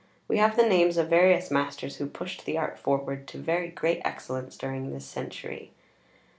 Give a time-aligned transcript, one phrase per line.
[0.27, 4.01] We have the names of various masters who pushed the art forward to very great
[4.03, 5.73] excellence during this century.